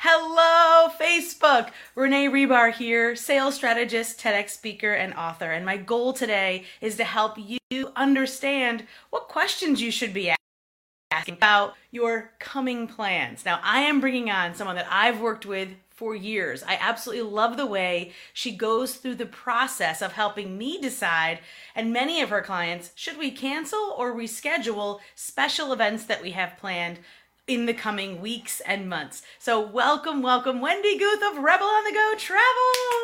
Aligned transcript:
Hello, 0.00 0.88
Facebook. 0.96 1.70
Renee 1.96 2.28
Rebar 2.28 2.72
here, 2.72 3.16
sales 3.16 3.56
strategist, 3.56 4.20
TEDx 4.20 4.50
speaker, 4.50 4.92
and 4.92 5.12
author. 5.14 5.50
And 5.50 5.66
my 5.66 5.76
goal 5.76 6.12
today 6.12 6.66
is 6.80 6.96
to 6.98 7.04
help 7.04 7.36
you 7.36 7.92
understand 7.96 8.86
what 9.10 9.26
questions 9.26 9.82
you 9.82 9.90
should 9.90 10.14
be 10.14 10.32
asking 11.10 11.34
about 11.34 11.74
your 11.90 12.30
coming 12.38 12.86
plans. 12.86 13.44
Now, 13.44 13.58
I 13.64 13.80
am 13.80 14.00
bringing 14.00 14.30
on 14.30 14.54
someone 14.54 14.76
that 14.76 14.86
I've 14.88 15.20
worked 15.20 15.46
with 15.46 15.70
for 15.90 16.14
years. 16.14 16.62
I 16.62 16.78
absolutely 16.80 17.28
love 17.28 17.56
the 17.56 17.66
way 17.66 18.12
she 18.32 18.52
goes 18.52 18.94
through 18.94 19.16
the 19.16 19.26
process 19.26 20.00
of 20.00 20.12
helping 20.12 20.56
me 20.56 20.80
decide, 20.80 21.40
and 21.74 21.92
many 21.92 22.20
of 22.20 22.28
her 22.28 22.40
clients, 22.40 22.92
should 22.94 23.18
we 23.18 23.32
cancel 23.32 23.96
or 23.98 24.14
reschedule 24.14 25.00
special 25.16 25.72
events 25.72 26.04
that 26.04 26.22
we 26.22 26.30
have 26.30 26.56
planned 26.56 27.00
in 27.48 27.66
the 27.66 27.74
coming 27.74 28.20
weeks 28.20 28.60
and 28.60 28.88
months. 28.88 29.22
So, 29.38 29.60
welcome, 29.60 30.22
welcome, 30.22 30.60
Wendy 30.60 30.98
Guth 30.98 31.22
of 31.32 31.42
Rebel 31.42 31.66
on 31.66 31.84
the 31.84 31.92
Go 31.92 32.14
Travel. 32.18 32.44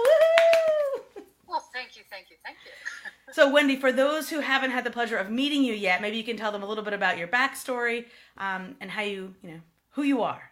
Woo-hoo! 0.04 1.24
Well, 1.48 1.64
thank 1.72 1.96
you, 1.96 2.02
thank 2.10 2.30
you, 2.30 2.36
thank 2.44 2.58
you. 2.64 3.32
so, 3.32 3.50
Wendy, 3.50 3.76
for 3.76 3.90
those 3.90 4.28
who 4.28 4.40
haven't 4.40 4.70
had 4.70 4.84
the 4.84 4.90
pleasure 4.90 5.16
of 5.16 5.30
meeting 5.30 5.64
you 5.64 5.72
yet, 5.72 6.02
maybe 6.02 6.16
you 6.16 6.24
can 6.24 6.36
tell 6.36 6.52
them 6.52 6.62
a 6.62 6.66
little 6.66 6.84
bit 6.84 6.92
about 6.92 7.16
your 7.16 7.26
backstory 7.26 8.04
um, 8.36 8.76
and 8.80 8.90
how 8.90 9.02
you, 9.02 9.34
you 9.42 9.50
know, 9.50 9.60
who 9.90 10.02
you 10.02 10.22
are. 10.22 10.50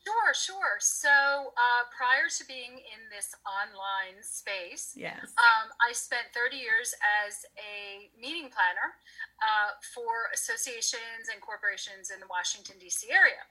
Sure, 0.00 0.32
sure. 0.32 0.76
So 0.80 1.52
uh, 1.52 1.82
prior 1.92 2.32
to 2.32 2.42
being 2.48 2.80
in 2.80 3.04
this 3.12 3.36
online 3.44 4.16
space, 4.24 4.96
yes, 4.96 5.36
um, 5.36 5.68
I 5.76 5.92
spent 5.92 6.32
30 6.32 6.56
years 6.56 6.96
as 7.04 7.44
a 7.60 8.08
meeting 8.16 8.48
planner 8.48 8.96
uh, 9.44 9.76
for 9.92 10.32
associations 10.32 11.28
and 11.28 11.36
corporations 11.44 12.08
in 12.08 12.16
the 12.16 12.30
Washington 12.32 12.80
D.C. 12.80 13.12
area. 13.12 13.44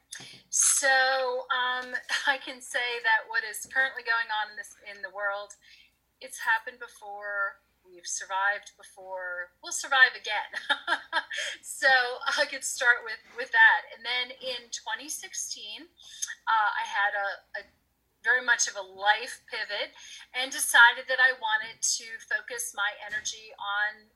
So 0.49 1.45
um, 1.53 1.93
I 2.25 2.41
can 2.41 2.65
say 2.65 2.97
that 3.05 3.29
what 3.29 3.45
is 3.45 3.69
currently 3.69 4.01
going 4.01 4.29
on 4.33 4.49
in 4.49 4.57
this 4.57 4.73
in 4.89 5.05
the 5.05 5.13
world, 5.13 5.53
it's 6.17 6.41
happened 6.41 6.81
before 6.81 7.61
we've 7.93 8.07
survived 8.07 8.77
before 8.77 9.53
we'll 9.61 9.75
survive 9.75 10.13
again. 10.15 10.51
So 11.61 11.87
i 12.37 12.43
could 12.45 12.63
start 12.63 13.07
with 13.07 13.21
with 13.37 13.51
that. 13.55 13.87
And 13.95 14.03
then 14.03 14.35
in 14.43 14.67
2016 14.69 15.87
uh, 15.87 16.69
i 16.75 16.83
had 16.83 17.15
a, 17.15 17.29
a 17.59 17.61
very 18.23 18.43
much 18.43 18.67
of 18.67 18.75
a 18.75 18.83
life 18.83 19.39
pivot 19.47 19.95
and 20.35 20.51
decided 20.51 21.07
that 21.07 21.23
i 21.23 21.31
wanted 21.39 21.79
to 21.79 22.05
focus 22.27 22.75
my 22.75 22.91
energy 22.99 23.55
on 23.55 24.11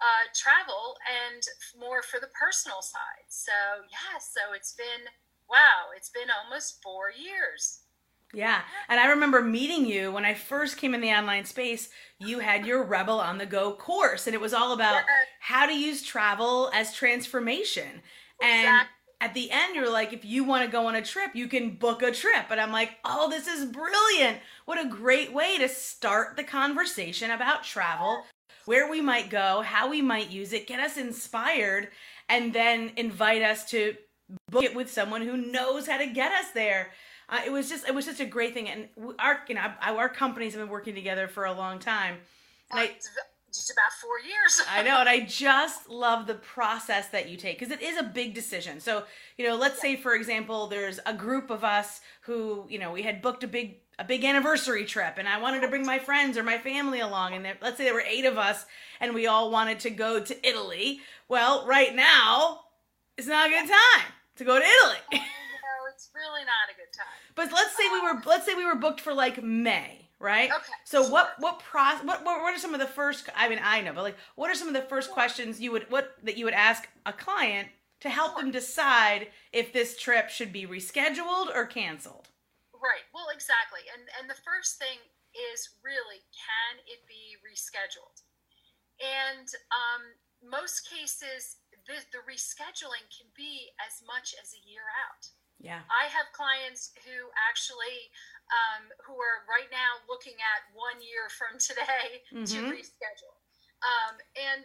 uh, 0.00 0.24
travel 0.32 0.96
and 1.08 1.44
more 1.76 2.00
for 2.00 2.20
the 2.20 2.32
personal 2.32 2.84
side. 2.84 3.28
So 3.28 3.84
yeah 3.88 4.20
so 4.20 4.52
it's 4.52 4.76
been 4.76 5.08
wow 5.48 5.90
it's 5.96 6.12
been 6.12 6.28
almost 6.28 6.82
four 6.84 7.08
years 7.10 7.88
yeah. 8.32 8.60
And 8.88 9.00
I 9.00 9.08
remember 9.08 9.42
meeting 9.42 9.86
you 9.86 10.12
when 10.12 10.24
I 10.24 10.34
first 10.34 10.76
came 10.76 10.94
in 10.94 11.00
the 11.00 11.10
online 11.10 11.44
space. 11.44 11.88
You 12.18 12.38
had 12.38 12.66
your 12.66 12.84
Rebel 12.84 13.20
on 13.20 13.38
the 13.38 13.46
Go 13.46 13.72
course, 13.72 14.26
and 14.26 14.34
it 14.34 14.40
was 14.40 14.54
all 14.54 14.72
about 14.72 15.02
how 15.40 15.66
to 15.66 15.72
use 15.72 16.02
travel 16.02 16.70
as 16.72 16.94
transformation. 16.94 18.02
And 18.42 18.86
at 19.20 19.34
the 19.34 19.50
end, 19.50 19.74
you're 19.74 19.90
like, 19.90 20.12
if 20.12 20.24
you 20.24 20.44
want 20.44 20.64
to 20.64 20.70
go 20.70 20.86
on 20.86 20.94
a 20.94 21.02
trip, 21.02 21.34
you 21.34 21.48
can 21.48 21.76
book 21.76 22.02
a 22.02 22.12
trip. 22.12 22.46
And 22.50 22.60
I'm 22.60 22.72
like, 22.72 22.92
oh, 23.04 23.28
this 23.28 23.46
is 23.46 23.66
brilliant. 23.66 24.38
What 24.64 24.84
a 24.84 24.88
great 24.88 25.32
way 25.32 25.58
to 25.58 25.68
start 25.68 26.36
the 26.36 26.44
conversation 26.44 27.30
about 27.30 27.64
travel, 27.64 28.24
where 28.64 28.88
we 28.90 29.00
might 29.00 29.28
go, 29.28 29.62
how 29.62 29.90
we 29.90 30.00
might 30.00 30.30
use 30.30 30.52
it, 30.52 30.66
get 30.66 30.80
us 30.80 30.96
inspired, 30.96 31.88
and 32.28 32.52
then 32.52 32.92
invite 32.96 33.42
us 33.42 33.68
to 33.70 33.96
book 34.50 34.62
it 34.62 34.76
with 34.76 34.90
someone 34.90 35.22
who 35.22 35.36
knows 35.36 35.88
how 35.88 35.98
to 35.98 36.06
get 36.06 36.32
us 36.32 36.52
there 36.52 36.90
uh, 37.30 37.40
it 37.46 37.52
was 37.52 37.68
just 37.68 37.88
it 37.88 37.94
was 37.94 38.04
such 38.04 38.20
a 38.20 38.26
great 38.26 38.52
thing, 38.54 38.68
and 38.68 38.88
our 39.18 39.40
you 39.48 39.54
know 39.54 39.72
our 39.82 40.08
companies 40.08 40.52
have 40.54 40.62
been 40.62 40.70
working 40.70 40.94
together 40.94 41.28
for 41.28 41.44
a 41.44 41.52
long 41.52 41.78
time. 41.78 42.16
And 42.70 42.80
I, 42.80 42.90
just 43.52 43.70
about 43.70 43.92
four 44.00 44.18
years. 44.20 44.62
I 44.70 44.82
know, 44.82 45.00
and 45.00 45.08
I 45.08 45.20
just 45.26 45.88
love 45.88 46.26
the 46.26 46.34
process 46.34 47.08
that 47.08 47.28
you 47.28 47.36
take 47.36 47.58
because 47.58 47.72
it 47.72 47.82
is 47.82 47.96
a 47.98 48.02
big 48.02 48.34
decision. 48.34 48.80
So, 48.80 49.04
you 49.36 49.46
know, 49.46 49.56
let's 49.56 49.80
say 49.80 49.96
for 49.96 50.14
example, 50.14 50.66
there's 50.66 51.00
a 51.06 51.14
group 51.14 51.50
of 51.50 51.64
us 51.64 52.00
who, 52.22 52.66
you 52.68 52.78
know, 52.78 52.92
we 52.92 53.02
had 53.02 53.22
booked 53.22 53.44
a 53.44 53.48
big 53.48 53.78
a 53.98 54.04
big 54.04 54.24
anniversary 54.24 54.84
trip, 54.86 55.14
and 55.18 55.28
I 55.28 55.40
wanted 55.40 55.60
to 55.60 55.68
bring 55.68 55.84
my 55.84 55.98
friends 55.98 56.38
or 56.38 56.42
my 56.42 56.58
family 56.58 57.00
along, 57.00 57.34
and 57.34 57.44
there, 57.44 57.58
let's 57.60 57.76
say 57.76 57.84
there 57.84 57.94
were 57.94 58.00
eight 58.00 58.24
of 58.24 58.38
us, 58.38 58.64
and 58.98 59.14
we 59.14 59.26
all 59.26 59.50
wanted 59.50 59.80
to 59.80 59.90
go 59.90 60.20
to 60.20 60.48
Italy. 60.48 61.00
Well, 61.28 61.66
right 61.66 61.94
now, 61.94 62.60
it's 63.18 63.26
not 63.26 63.48
a 63.48 63.50
good 63.50 63.68
time 63.68 64.06
to 64.36 64.44
go 64.44 64.58
to 64.58 64.64
Italy. 64.64 64.96
no, 65.12 65.18
it's 65.92 66.08
really 66.14 66.44
not 66.44 66.48
a 66.48 66.48
good 66.48 66.48
time. 66.48 66.59
But 67.40 67.52
let's 67.52 67.74
say 67.74 67.84
we 67.90 68.00
were 68.02 68.20
let's 68.26 68.44
say 68.44 68.52
we 68.52 68.66
were 68.66 68.74
booked 68.74 69.00
for 69.00 69.14
like 69.14 69.42
May, 69.42 70.10
right? 70.18 70.50
Okay. 70.50 70.72
So 70.84 71.00
sure. 71.00 71.10
what 71.10 71.32
what 71.38 71.58
process 71.58 72.04
what, 72.04 72.22
what 72.22 72.42
what 72.42 72.54
are 72.54 72.58
some 72.58 72.74
of 72.74 72.80
the 72.80 72.86
first 72.86 73.30
I 73.34 73.48
mean 73.48 73.60
I 73.64 73.80
know, 73.80 73.94
but 73.94 74.02
like 74.02 74.18
what 74.34 74.50
are 74.50 74.54
some 74.54 74.68
of 74.68 74.74
the 74.74 74.82
first 74.82 75.10
questions 75.10 75.58
you 75.58 75.72
would 75.72 75.90
what 75.90 76.16
that 76.22 76.36
you 76.36 76.44
would 76.44 76.52
ask 76.52 76.86
a 77.06 77.14
client 77.14 77.68
to 78.00 78.10
help 78.10 78.34
sure. 78.34 78.42
them 78.42 78.50
decide 78.50 79.28
if 79.54 79.72
this 79.72 79.96
trip 79.96 80.28
should 80.28 80.52
be 80.52 80.66
rescheduled 80.66 81.48
or 81.56 81.64
canceled? 81.64 82.28
Right. 82.74 83.08
Well, 83.14 83.32
exactly. 83.32 83.88
And 83.88 84.04
and 84.20 84.28
the 84.28 84.42
first 84.44 84.76
thing 84.76 85.00
is 85.32 85.80
really 85.82 86.20
can 86.36 86.76
it 86.84 87.00
be 87.08 87.40
rescheduled? 87.40 88.20
And 89.00 89.48
um, 89.72 90.12
most 90.44 90.90
cases, 90.90 91.56
the, 91.88 92.04
the 92.12 92.20
rescheduling 92.28 93.08
can 93.08 93.32
be 93.34 93.72
as 93.80 94.04
much 94.04 94.36
as 94.36 94.52
a 94.52 94.60
year 94.68 94.84
out. 95.08 95.24
Yeah. 95.60 95.84
I 95.92 96.08
have 96.08 96.32
clients 96.32 96.96
who 97.04 97.28
actually 97.36 98.08
um, 98.50 98.90
who 99.04 99.14
are 99.14 99.46
right 99.46 99.68
now 99.70 100.00
looking 100.10 100.34
at 100.40 100.66
one 100.74 100.98
year 100.98 101.30
from 101.30 101.60
today 101.60 102.24
mm-hmm. 102.32 102.48
to 102.48 102.58
reschedule. 102.72 103.36
Um, 103.84 104.16
and 104.36 104.64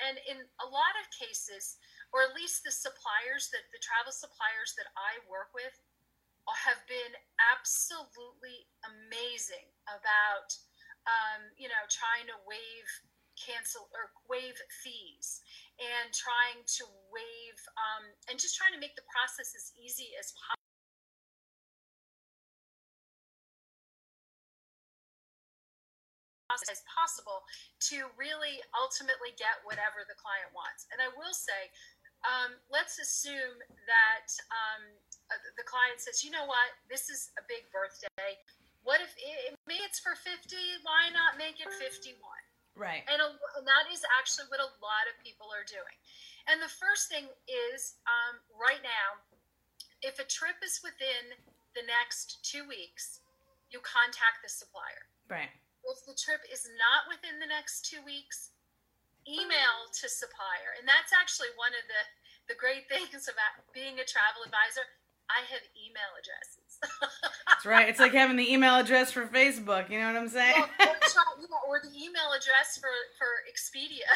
and 0.00 0.16
in 0.24 0.40
a 0.64 0.68
lot 0.68 0.96
of 0.96 1.12
cases, 1.12 1.76
or 2.16 2.24
at 2.24 2.32
least 2.32 2.64
the 2.64 2.72
suppliers 2.72 3.52
that 3.52 3.68
the 3.68 3.80
travel 3.84 4.10
suppliers 4.10 4.72
that 4.80 4.88
I 4.96 5.20
work 5.28 5.52
with 5.52 5.76
have 6.50 6.80
been 6.90 7.14
absolutely 7.38 8.66
amazing 8.82 9.70
about 9.86 10.56
um, 11.06 11.52
you 11.60 11.68
know 11.68 11.84
trying 11.92 12.26
to 12.26 12.36
waive 12.48 12.90
cancel 13.38 13.88
or 13.96 14.12
waive 14.28 14.58
fees 14.68 15.40
and 15.80 16.12
trying 16.12 16.60
to 16.80 16.84
waive 17.08 17.60
um, 17.80 18.04
and 18.28 18.36
just 18.36 18.54
trying 18.60 18.76
to 18.76 18.80
make 18.80 18.92
the 18.94 19.06
process 19.08 19.56
as 19.56 19.72
easy 19.80 20.12
as 20.20 20.36
possible. 20.36 20.60
as 26.68 26.82
possible 26.90 27.46
to 27.78 28.10
really 28.18 28.58
ultimately 28.74 29.30
get 29.38 29.62
whatever 29.62 30.02
the 30.10 30.18
client 30.18 30.50
wants. 30.50 30.90
And 30.90 30.98
I 30.98 31.06
will 31.14 31.32
say, 31.32 31.70
um, 32.26 32.58
let's 32.68 32.98
assume 32.98 33.56
that 33.88 34.28
um, 34.50 34.82
uh, 35.30 35.38
the 35.56 35.64
client 35.64 36.02
says, 36.02 36.20
you 36.26 36.34
know 36.34 36.44
what, 36.44 36.74
this 36.90 37.08
is 37.08 37.30
a 37.40 37.44
big 37.46 37.70
birthday. 37.70 38.34
What 38.82 39.00
if 39.00 39.14
it, 39.14 39.56
maybe 39.64 39.86
it's 39.86 40.02
for 40.02 40.18
50? 40.18 40.36
Why 40.84 41.08
not 41.14 41.38
make 41.38 41.62
it 41.62 41.70
51? 41.70 42.18
Right. 42.78 43.04
And, 43.10 43.20
a, 43.20 43.28
and 43.58 43.66
that 43.66 43.90
is 43.92 44.06
actually 44.16 44.48
what 44.48 44.62
a 44.62 44.70
lot 44.80 45.04
of 45.10 45.18
people 45.20 45.50
are 45.52 45.66
doing. 45.66 45.96
And 46.48 46.62
the 46.62 46.70
first 46.70 47.12
thing 47.12 47.28
is 47.44 48.00
um, 48.08 48.40
right 48.56 48.80
now, 48.80 49.20
if 50.00 50.16
a 50.16 50.26
trip 50.26 50.58
is 50.64 50.80
within 50.80 51.36
the 51.76 51.84
next 51.84 52.40
two 52.40 52.64
weeks, 52.64 53.20
you 53.68 53.78
contact 53.84 54.42
the 54.42 54.50
supplier. 54.50 55.06
Right. 55.28 55.52
If 55.86 56.02
the 56.08 56.16
trip 56.16 56.42
is 56.48 56.66
not 56.76 57.06
within 57.06 57.38
the 57.38 57.48
next 57.48 57.86
two 57.86 58.00
weeks, 58.02 58.52
email 59.28 59.88
to 60.00 60.06
supplier. 60.08 60.74
And 60.80 60.88
that's 60.88 61.12
actually 61.12 61.52
one 61.54 61.76
of 61.76 61.84
the, 61.86 62.02
the 62.52 62.56
great 62.56 62.88
things 62.92 63.28
about 63.28 63.60
being 63.76 64.00
a 64.00 64.06
travel 64.06 64.42
advisor. 64.42 64.84
I 65.30 65.46
have 65.46 65.62
email 65.78 66.10
addresses. 66.18 66.59
That's 66.82 67.66
right. 67.66 67.88
It's 67.88 68.00
like 68.00 68.12
having 68.12 68.36
the 68.36 68.50
email 68.50 68.76
address 68.76 69.12
for 69.12 69.26
Facebook. 69.26 69.90
You 69.90 69.98
know 69.98 70.06
what 70.06 70.16
I'm 70.16 70.28
saying? 70.28 70.64
Well, 70.78 70.96
or, 71.68 71.76
or, 71.76 71.80
the 71.82 71.94
email 71.96 72.30
address 72.34 72.78
for 72.78 72.88
for 73.18 73.26
Expedia. 73.50 74.08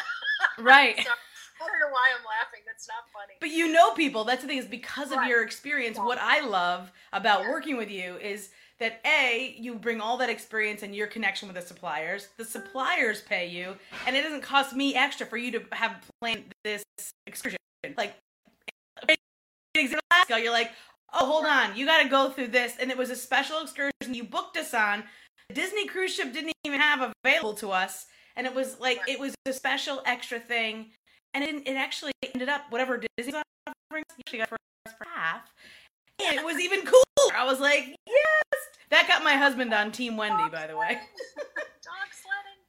Right. 0.63 0.95
so, 0.97 1.03
I 1.03 1.67
don't 1.67 1.79
know 1.79 1.93
why 1.93 2.11
I'm 2.17 2.23
laughing. 2.25 2.61
That's 2.65 2.87
not 2.87 3.09
funny. 3.13 3.33
But 3.39 3.49
you 3.49 3.71
know 3.71 3.91
people. 3.91 4.23
That's 4.23 4.41
the 4.41 4.47
thing 4.47 4.57
is 4.57 4.65
because 4.65 5.11
of 5.11 5.17
right. 5.17 5.29
your 5.29 5.43
experience. 5.43 5.97
Yeah. 5.97 6.05
What 6.05 6.17
I 6.19 6.45
love 6.45 6.91
about 7.13 7.41
yeah. 7.41 7.49
working 7.49 7.77
with 7.77 7.89
you 7.91 8.17
is 8.17 8.49
that 8.79 8.99
a 9.05 9.55
you 9.57 9.75
bring 9.75 10.01
all 10.01 10.17
that 10.17 10.29
experience 10.29 10.83
and 10.83 10.95
your 10.95 11.07
connection 11.07 11.47
with 11.47 11.55
the 11.55 11.61
suppliers. 11.61 12.27
The 12.37 12.43
mm-hmm. 12.43 12.51
suppliers 12.51 13.21
pay 13.21 13.47
you, 13.47 13.75
and 14.07 14.15
it 14.15 14.21
doesn't 14.23 14.41
cost 14.41 14.75
me 14.75 14.95
extra 14.95 15.25
for 15.25 15.37
you 15.37 15.51
to 15.51 15.61
have 15.71 15.95
planned 16.19 16.53
this 16.63 16.83
excursion. 17.27 17.59
Like 17.97 18.15
Alaska, 19.77 20.39
you're 20.41 20.51
like, 20.51 20.71
oh, 21.13 21.25
hold 21.25 21.45
on, 21.45 21.75
you 21.75 21.85
got 21.85 22.03
to 22.03 22.09
go 22.09 22.29
through 22.29 22.47
this. 22.47 22.73
And 22.79 22.91
it 22.91 22.97
was 22.97 23.09
a 23.09 23.15
special 23.15 23.61
excursion 23.61 24.13
you 24.13 24.23
booked 24.23 24.57
us 24.57 24.73
on. 24.73 25.03
The 25.49 25.55
Disney 25.55 25.87
cruise 25.87 26.13
ship 26.13 26.33
didn't 26.33 26.53
even 26.63 26.79
have 26.79 27.13
available 27.23 27.53
to 27.55 27.71
us. 27.71 28.05
And 28.35 28.45
it 28.45 28.53
was 28.53 28.79
like, 28.79 28.99
it 29.07 29.19
was 29.19 29.33
a 29.45 29.53
special 29.53 30.01
extra 30.05 30.39
thing. 30.39 30.91
And 31.33 31.43
it, 31.43 31.67
it 31.67 31.75
actually 31.75 32.11
ended 32.33 32.49
up, 32.49 32.63
whatever 32.69 33.01
Disney 33.17 33.33
was 33.33 33.43
offering, 33.67 34.03
you 34.31 34.39
got 34.39 34.49
for, 34.49 34.57
for 34.87 35.05
half. 35.13 35.41
And 36.25 36.37
it 36.37 36.45
was 36.45 36.59
even 36.59 36.81
cooler. 36.81 37.35
I 37.35 37.45
was 37.45 37.59
like, 37.59 37.95
yes. 38.07 38.61
That 38.89 39.07
got 39.07 39.23
my 39.23 39.33
husband 39.33 39.73
on 39.73 39.91
Team 39.91 40.15
Wendy, 40.15 40.49
by 40.51 40.67
the 40.67 40.77
way. 40.77 40.99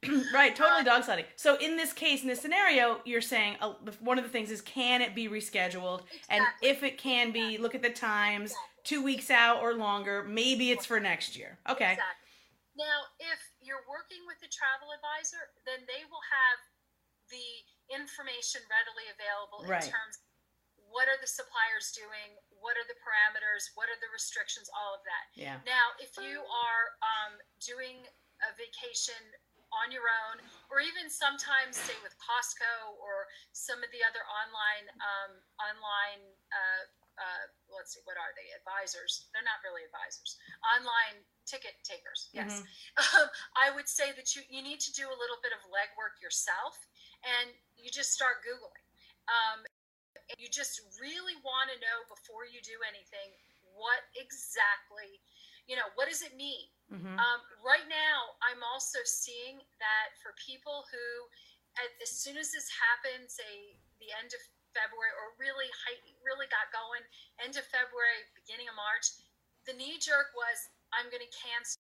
right, 0.33 0.55
totally 0.55 0.83
dog 0.83 1.03
sledding. 1.03 1.25
So 1.35 1.57
in 1.57 1.75
this 1.75 1.91
case, 1.91 2.21
in 2.21 2.27
this 2.27 2.39
scenario, 2.41 3.01
you're 3.03 3.21
saying 3.21 3.57
uh, 3.61 3.73
one 3.99 4.17
of 4.17 4.23
the 4.23 4.29
things 4.29 4.51
is 4.51 4.61
can 4.61 5.01
it 5.01 5.15
be 5.15 5.27
rescheduled? 5.27 6.01
And 6.29 6.45
if 6.61 6.83
it 6.83 6.97
can 6.97 7.31
be, 7.31 7.57
look 7.57 7.73
at 7.73 7.81
the 7.81 7.89
times, 7.89 8.51
Exactly. 8.51 8.83
two 8.83 9.01
weeks 9.03 9.31
out 9.31 9.61
or 9.61 9.73
longer. 9.73 10.23
Maybe 10.23 10.69
it's 10.69 10.85
for 10.85 10.99
next 10.99 11.35
year. 11.35 11.57
Okay. 11.65 11.97
Exactly. 11.97 12.23
Now, 12.77 13.09
if 13.17 13.41
you're 13.57 13.81
working 13.89 14.21
with 14.29 14.37
a 14.45 14.49
travel 14.53 14.93
advisor, 14.93 15.49
then 15.65 15.81
they 15.89 16.05
will 16.05 16.21
have 16.29 16.57
the 17.33 17.49
information 17.89 18.61
readily 18.69 19.09
available 19.09 19.65
Right. 19.65 19.81
in 19.81 19.89
terms 19.89 20.21
of 20.21 20.23
what 20.93 21.09
are 21.09 21.17
the 21.19 21.27
suppliers 21.27 21.89
doing, 21.91 22.37
what 22.61 22.77
are 22.77 22.85
the 22.85 22.95
parameters, 23.01 23.73
what 23.73 23.89
are 23.89 23.97
the 23.97 24.13
restrictions, 24.13 24.69
all 24.71 24.93
of 24.93 25.01
that. 25.09 25.25
Yeah. 25.33 25.57
Now, 25.65 25.97
if 25.97 26.15
you 26.21 26.45
are 26.45 26.83
um, 27.01 27.41
doing 27.59 28.05
a 28.45 28.53
vacation 28.55 29.19
on 29.71 29.91
your 29.91 30.07
own, 30.27 30.39
or 30.71 30.79
even 30.79 31.11
sometimes, 31.11 31.75
say 31.75 31.95
with 32.03 32.15
Costco 32.19 32.95
or 32.99 33.27
some 33.51 33.83
of 33.83 33.89
the 33.91 34.01
other 34.03 34.23
online 34.27 34.87
um, 34.99 35.31
online, 35.59 36.23
uh, 36.51 36.83
uh, 37.17 37.45
let's 37.67 37.97
see, 37.97 38.03
what 38.05 38.15
are 38.15 38.31
they? 38.37 38.47
Advisors? 38.55 39.27
They're 39.33 39.45
not 39.45 39.59
really 39.65 39.83
advisors. 39.83 40.37
Online 40.63 41.19
ticket 41.43 41.75
takers. 41.83 42.29
Yes, 42.31 42.63
um, 43.17 43.27
I 43.57 43.73
would 43.73 43.89
say 43.89 44.15
that 44.15 44.35
you 44.37 44.45
you 44.47 44.63
need 44.63 44.79
to 44.87 44.91
do 44.93 45.07
a 45.07 45.17
little 45.17 45.39
bit 45.43 45.51
of 45.51 45.61
legwork 45.67 46.19
yourself, 46.23 46.77
and 47.25 47.51
you 47.75 47.91
just 47.91 48.13
start 48.13 48.45
googling. 48.45 48.85
Um, 49.27 49.67
and 50.31 50.37
you 50.39 50.51
just 50.51 50.83
really 50.99 51.35
want 51.43 51.71
to 51.71 51.77
know 51.79 52.03
before 52.11 52.43
you 52.43 52.59
do 52.59 52.75
anything 52.83 53.31
what 53.77 54.09
exactly, 54.17 55.21
you 55.69 55.77
know, 55.77 55.87
what 55.93 56.09
does 56.09 56.25
it 56.25 56.33
mean? 56.33 56.67
Hmm 56.87 57.19
Um, 57.19 57.39
right 57.59 57.87
now, 57.91 58.39
I'm 58.39 58.63
also 58.63 58.99
seeing 59.03 59.59
that 59.79 60.15
for 60.23 60.31
people 60.39 60.87
who, 60.87 61.05
at, 61.75 61.91
as 61.99 62.11
soon 62.15 62.39
as 62.39 62.55
this 62.55 62.71
happened, 62.71 63.27
say 63.27 63.75
the 63.99 64.07
end 64.15 64.31
of 64.31 64.41
February, 64.71 65.11
or 65.19 65.35
really 65.35 65.67
height, 65.83 65.99
really 66.23 66.47
got 66.47 66.71
going, 66.71 67.03
end 67.43 67.59
of 67.59 67.65
February, 67.67 68.23
beginning 68.37 68.71
of 68.71 68.75
March, 68.79 69.19
the 69.67 69.75
knee 69.75 69.99
jerk 69.99 70.31
was, 70.37 70.69
I'm 70.95 71.11
going 71.11 71.23
to 71.23 71.33
cancel. 71.35 71.81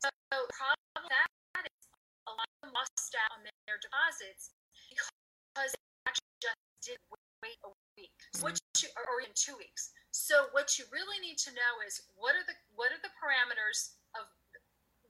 So 0.00 0.08
the 0.32 0.48
problem 0.48 0.80
with 0.96 1.12
that 1.12 1.64
is 1.68 1.84
a 2.24 2.32
lot 2.32 2.48
of 2.48 2.58
them 2.64 2.72
lost 2.72 3.12
out 3.20 3.36
on 3.36 3.44
their 3.44 3.76
deposits 3.80 4.56
because 4.88 5.70
they 5.76 6.08
actually 6.08 6.40
just 6.40 6.60
did 6.80 6.98
wait 7.44 7.60
a 7.68 7.70
week, 8.00 8.16
so 8.32 8.48
what 8.48 8.56
you, 8.80 8.88
or, 8.96 9.20
in 9.20 9.32
two 9.36 9.56
weeks. 9.60 9.92
So 10.10 10.48
what 10.56 10.80
you 10.80 10.88
really 10.88 11.20
need 11.20 11.36
to 11.44 11.52
know 11.52 11.72
is 11.84 12.00
what 12.16 12.32
are 12.32 12.44
the 12.48 12.56
what 12.74 12.90
are 12.92 13.02
the 13.04 13.12
parameters 13.20 13.96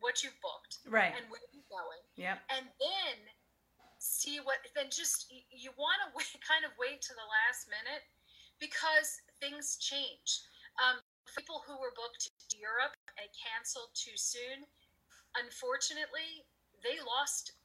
what 0.06 0.22
you've 0.22 0.38
booked 0.38 0.78
Right. 0.86 1.10
and 1.18 1.26
where 1.26 1.42
you're 1.50 1.66
going, 1.66 1.98
yeah, 2.14 2.38
and 2.54 2.62
then 2.78 3.18
see 3.98 4.38
what. 4.38 4.62
Then 4.78 4.86
just 4.86 5.26
you, 5.50 5.74
want 5.74 5.98
to 6.06 6.08
wait, 6.16 6.30
kind 6.46 6.62
of 6.62 6.70
wait 6.78 7.02
to 7.10 7.12
the 7.18 7.26
last 7.26 7.66
minute 7.66 8.06
because 8.62 9.18
things 9.42 9.74
change. 9.82 10.46
Um, 10.78 11.02
people 11.34 11.66
who 11.66 11.74
were 11.82 11.90
booked 11.98 12.30
to 12.30 12.54
Europe 12.54 12.94
and 13.18 13.26
canceled 13.34 13.90
too 13.98 14.14
soon, 14.14 14.62
unfortunately, 15.34 16.46
they 16.86 17.02
lost. 17.02 17.58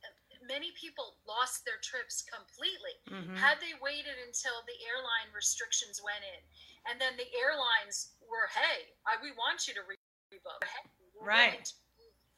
Many 0.49 0.73
people 0.73 1.21
lost 1.29 1.61
their 1.69 1.77
trips 1.85 2.25
completely. 2.25 2.97
hmm 3.05 3.37
Had 3.37 3.61
they 3.61 3.77
waited 3.77 4.17
until 4.25 4.57
the 4.65 4.73
airline 4.89 5.29
restrictions 5.37 6.01
went 6.01 6.25
in, 6.25 6.41
and 6.89 6.97
then 6.97 7.13
the 7.13 7.29
airlines 7.37 8.17
were, 8.25 8.49
hey, 8.49 8.89
I, 9.05 9.21
we 9.21 9.29
want 9.37 9.69
you 9.69 9.77
to 9.77 9.85
re- 9.85 10.01
rebook. 10.33 10.65
Hey, 10.65 10.89
Right. 11.21 11.69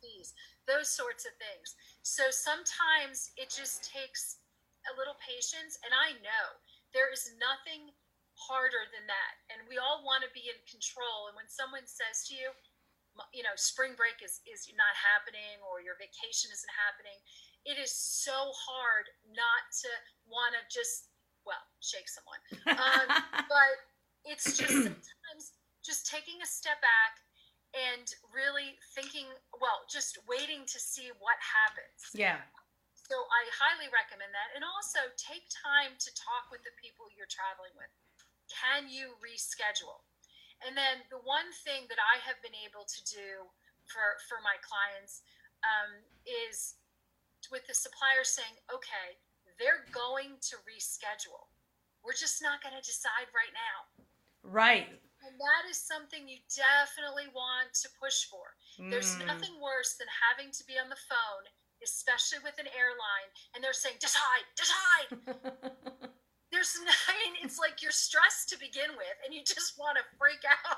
Willing 0.04 0.20
to 0.20 0.28
waive 0.28 0.28
Fees, 0.28 0.34
those 0.68 0.90
sorts 0.92 1.24
of 1.26 1.32
things. 1.40 1.76
So 2.04 2.28
sometimes 2.30 3.32
it 3.40 3.48
just 3.48 3.88
takes 3.88 4.44
a 4.92 4.94
little 5.00 5.16
patience, 5.24 5.80
and 5.88 5.96
I 5.96 6.20
know 6.20 6.46
there 6.92 7.08
is 7.12 7.32
nothing 7.40 7.96
harder 8.36 8.84
than 8.92 9.08
that. 9.08 9.34
And 9.48 9.64
we 9.70 9.80
all 9.80 10.04
want 10.04 10.26
to 10.28 10.32
be 10.36 10.52
in 10.52 10.60
control. 10.68 11.32
And 11.32 11.36
when 11.38 11.48
someone 11.48 11.86
says 11.88 12.28
to 12.28 12.36
you, 12.36 12.52
you 13.32 13.46
know, 13.46 13.54
spring 13.56 13.94
break 13.94 14.20
is, 14.26 14.42
is 14.50 14.66
not 14.74 14.94
happening 14.98 15.62
or 15.62 15.86
your 15.86 15.96
vacation 16.02 16.50
isn't 16.50 16.76
happening, 16.76 17.16
it 17.64 17.78
is 17.78 17.94
so 17.94 18.52
hard 18.58 19.06
not 19.32 19.64
to 19.86 19.92
want 20.26 20.58
to 20.58 20.62
just, 20.68 21.14
well, 21.46 21.62
shake 21.80 22.10
someone. 22.10 22.42
Um, 22.74 23.08
but 23.54 23.74
it's 24.26 24.58
just 24.58 24.74
sometimes 24.74 25.54
just 25.86 26.10
taking 26.10 26.42
a 26.42 26.50
step 26.50 26.82
back 26.82 27.23
and 27.74 28.06
really 28.30 28.78
thinking, 28.94 29.26
well, 29.58 29.82
just 29.90 30.22
waiting 30.30 30.62
to 30.70 30.78
see 30.78 31.10
what 31.18 31.38
happens. 31.42 32.14
yeah. 32.14 32.42
So 33.10 33.20
I 33.20 33.44
highly 33.52 33.92
recommend 33.92 34.32
that. 34.32 34.56
And 34.56 34.64
also 34.64 35.04
take 35.20 35.44
time 35.52 35.98
to 36.00 36.10
talk 36.16 36.48
with 36.54 36.64
the 36.64 36.72
people 36.80 37.12
you're 37.12 37.30
traveling 37.30 37.76
with. 37.76 37.92
Can 38.48 38.88
you 38.88 39.20
reschedule? 39.20 40.06
And 40.64 40.78
then 40.78 41.04
the 41.12 41.20
one 41.20 41.52
thing 41.68 41.90
that 41.92 42.00
I 42.00 42.24
have 42.24 42.40
been 42.40 42.56
able 42.56 42.88
to 42.88 43.00
do 43.04 43.44
for, 43.92 44.16
for 44.32 44.40
my 44.40 44.56
clients 44.64 45.26
um, 45.68 46.00
is 46.24 46.80
with 47.52 47.68
the 47.68 47.76
supplier 47.76 48.24
saying, 48.24 48.56
okay, 48.72 49.20
they're 49.60 49.84
going 49.92 50.40
to 50.40 50.56
reschedule. 50.64 51.52
We're 52.04 52.18
just 52.18 52.40
not 52.40 52.64
going 52.64 52.76
to 52.76 52.84
decide 52.84 53.28
right 53.36 53.52
now. 53.52 54.08
Right. 54.44 54.88
And 55.24 55.40
that 55.40 55.64
is 55.70 55.80
something 55.80 56.28
you 56.28 56.40
definitely 56.52 57.32
want 57.32 57.74
to 57.82 57.88
push 58.00 58.28
for. 58.28 58.56
There's 58.78 59.16
Mm. 59.16 59.26
nothing 59.28 59.60
worse 59.62 59.96
than 59.96 60.08
having 60.08 60.52
to 60.52 60.64
be 60.66 60.78
on 60.78 60.90
the 60.90 61.00
phone, 61.08 61.48
especially 61.82 62.40
with 62.40 62.60
an 62.60 62.68
airline, 62.76 63.30
and 63.54 63.64
they're 63.64 63.74
saying, 63.74 63.98
decide, 64.00 64.46
decide. 64.56 65.10
There's, 66.52 66.76
no, 66.86 66.92
I 67.08 67.14
mean, 67.24 67.36
it's 67.42 67.58
like 67.58 67.82
you're 67.82 67.92
stressed 67.96 68.50
to 68.50 68.60
begin 68.60 68.92
with, 68.98 69.18
and 69.26 69.34
you 69.34 69.44
just 69.44 69.80
want 69.80 69.98
to 69.98 70.04
freak 70.18 70.44
out. 70.46 70.78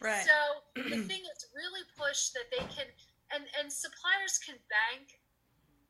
Right. 0.00 0.26
So 0.26 0.36
the 0.74 0.98
thing 1.06 1.22
is, 1.22 1.46
really 1.54 1.84
push 1.96 2.30
that 2.30 2.50
they 2.50 2.64
can, 2.74 2.88
and 3.30 3.44
and 3.60 3.72
suppliers 3.72 4.38
can 4.44 4.56
bank, 4.68 5.20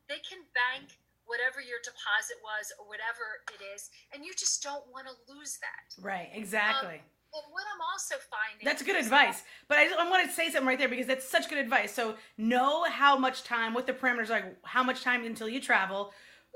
they 0.09 0.19
can 0.21 0.45
bank 0.53 0.99
whatever 1.27 1.61
your 1.61 1.81
deposit 1.83 2.39
was 2.45 2.73
or 2.79 2.87
whatever 2.87 3.45
it 3.53 3.61
is, 3.75 3.91
and 4.13 4.25
you 4.25 4.33
just 4.37 4.63
don't 4.63 4.85
want 4.93 5.07
to 5.07 5.15
lose 5.33 5.59
that. 5.61 5.95
right. 6.03 6.31
Exactly. 6.33 7.01
Um, 7.01 7.15
and 7.35 7.43
what 7.51 7.65
I'm 7.75 7.81
also 7.93 8.15
finding 8.31 8.65
That's 8.65 8.83
good 8.83 8.97
advice. 8.97 9.43
But 9.67 9.79
I, 9.79 9.89
I 9.99 10.09
want 10.09 10.29
to 10.29 10.33
say 10.33 10.51
something 10.51 10.67
right 10.67 10.79
there 10.79 10.89
because 10.89 11.07
that's 11.07 11.29
such 11.29 11.49
good 11.49 11.59
advice. 11.59 11.93
So 11.93 12.15
know 12.39 12.85
how 12.85 13.19
much 13.19 13.43
time, 13.43 13.75
what 13.75 13.87
the 13.87 13.93
parameters 13.93 14.31
are, 14.31 14.41
like 14.41 14.57
how 14.63 14.85
much 14.85 15.03
time 15.03 15.25
until 15.25 15.49
you 15.49 15.61
travel. 15.61 16.13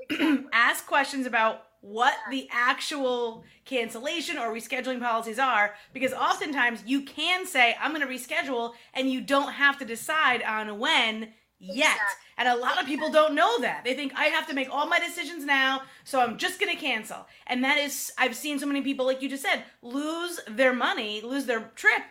Ask 0.53 0.87
questions 0.87 1.25
about 1.25 1.63
what 1.81 2.13
the 2.29 2.47
actual 2.51 3.43
cancellation 3.65 4.37
or 4.37 4.53
rescheduling 4.53 4.99
policies 4.99 5.39
are 5.39 5.75
because 5.93 6.13
oftentimes 6.13 6.83
you 6.85 7.01
can 7.01 7.45
say, 7.45 7.75
I'm 7.79 7.93
going 7.93 8.05
to 8.05 8.13
reschedule, 8.13 8.73
and 8.93 9.09
you 9.09 9.21
don't 9.21 9.53
have 9.53 9.77
to 9.79 9.85
decide 9.85 10.43
on 10.43 10.79
when 10.79 11.29
yet. 11.59 11.91
Exactly. 11.91 12.15
And 12.37 12.47
a 12.47 12.55
lot 12.55 12.79
of 12.79 12.85
people 12.87 13.11
don't 13.11 13.35
know 13.35 13.59
that. 13.61 13.83
They 13.83 13.93
think 13.93 14.13
I 14.15 14.25
have 14.25 14.47
to 14.47 14.53
make 14.53 14.69
all 14.71 14.87
my 14.87 14.99
decisions 14.99 15.43
now, 15.45 15.81
so 16.05 16.21
I'm 16.21 16.37
just 16.37 16.59
going 16.59 16.73
to 16.73 16.79
cancel. 16.81 17.27
And 17.47 17.63
that 17.65 17.77
is, 17.77 18.11
I've 18.17 18.35
seen 18.35 18.59
so 18.59 18.65
many 18.65 18.81
people, 18.81 19.05
like 19.05 19.21
you 19.21 19.29
just 19.29 19.43
said, 19.43 19.63
lose 19.81 20.39
their 20.47 20.73
money, 20.73 21.21
lose 21.21 21.45
their 21.45 21.71
trip 21.75 22.01